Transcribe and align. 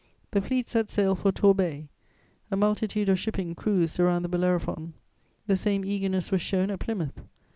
The 0.31 0.41
fleet 0.41 0.67
set 0.67 0.89
sail 0.89 1.13
for 1.13 1.31
Torbay: 1.31 1.87
a 2.49 2.55
multitude 2.55 3.07
of 3.07 3.19
shipping 3.19 3.53
cruised 3.53 3.99
around 3.99 4.23
the 4.23 4.29
Bellerophon; 4.29 4.93
the 5.45 5.55
same 5.55 5.85
eagerness 5.85 6.31
was 6.31 6.41
shown 6.41 6.71
at 6.71 6.79
Plymouth. 6.79 7.21